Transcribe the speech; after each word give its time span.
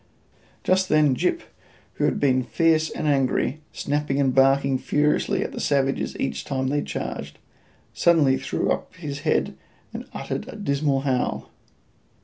Just 0.63 0.89
then 0.89 1.13
Gyp, 1.15 1.41
who 1.93 2.05
had 2.05 2.19
been 2.19 2.41
fierce 2.41 2.89
and 2.89 3.07
angry, 3.07 3.61
snapping 3.71 4.19
and 4.19 4.33
barking 4.33 4.79
furiously 4.79 5.43
at 5.43 5.51
the 5.51 5.59
savages 5.59 6.17
each 6.19 6.43
time 6.43 6.69
they 6.69 6.81
charged, 6.81 7.37
suddenly 7.93 8.35
threw 8.35 8.71
up 8.71 8.95
his 8.95 9.19
head 9.19 9.55
and 9.93 10.07
uttered 10.11 10.47
a 10.47 10.55
dismal 10.55 11.01
howl. 11.01 11.51